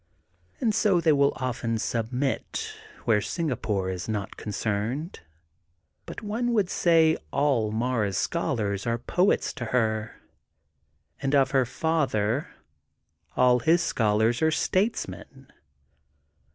[0.59, 2.73] And so they will often submit,
[3.05, 5.19] where Singa pore is not concerned.
[6.07, 10.19] But one would say all Mara's scholars are poets to her,
[11.21, 12.47] and of her father
[13.35, 15.51] all his scholars are statesmen.